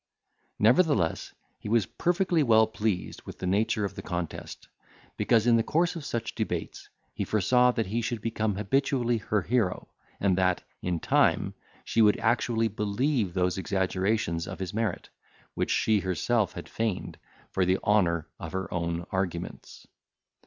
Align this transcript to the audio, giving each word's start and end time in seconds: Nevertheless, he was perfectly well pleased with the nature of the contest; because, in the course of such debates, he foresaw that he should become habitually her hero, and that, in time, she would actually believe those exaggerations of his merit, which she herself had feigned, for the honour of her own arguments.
Nevertheless, 0.57 1.31
he 1.59 1.69
was 1.69 1.85
perfectly 1.85 2.41
well 2.41 2.65
pleased 2.65 3.21
with 3.21 3.37
the 3.37 3.45
nature 3.45 3.85
of 3.85 3.93
the 3.93 4.01
contest; 4.01 4.67
because, 5.15 5.45
in 5.45 5.57
the 5.57 5.61
course 5.63 5.95
of 5.95 6.03
such 6.03 6.33
debates, 6.33 6.89
he 7.13 7.23
foresaw 7.23 7.69
that 7.73 7.85
he 7.85 8.01
should 8.01 8.19
become 8.19 8.55
habitually 8.55 9.19
her 9.19 9.43
hero, 9.43 9.89
and 10.19 10.35
that, 10.39 10.63
in 10.81 10.99
time, 10.99 11.53
she 11.85 12.01
would 12.01 12.17
actually 12.17 12.67
believe 12.67 13.35
those 13.35 13.59
exaggerations 13.59 14.47
of 14.47 14.57
his 14.57 14.73
merit, 14.73 15.09
which 15.53 15.69
she 15.69 15.99
herself 15.99 16.53
had 16.53 16.67
feigned, 16.67 17.19
for 17.51 17.63
the 17.63 17.77
honour 17.83 18.27
of 18.39 18.53
her 18.53 18.73
own 18.73 19.05
arguments. 19.11 19.85